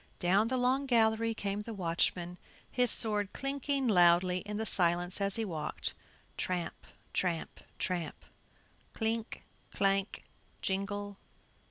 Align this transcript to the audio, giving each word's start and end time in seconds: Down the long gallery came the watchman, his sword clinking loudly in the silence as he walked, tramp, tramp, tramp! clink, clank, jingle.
Down 0.17 0.47
the 0.47 0.57
long 0.57 0.87
gallery 0.87 1.35
came 1.35 1.61
the 1.61 1.75
watchman, 1.75 2.39
his 2.71 2.89
sword 2.89 3.33
clinking 3.33 3.87
loudly 3.87 4.39
in 4.47 4.57
the 4.57 4.65
silence 4.65 5.21
as 5.21 5.35
he 5.35 5.45
walked, 5.45 5.93
tramp, 6.37 6.87
tramp, 7.13 7.59
tramp! 7.77 8.25
clink, 8.95 9.43
clank, 9.71 10.23
jingle. 10.63 11.17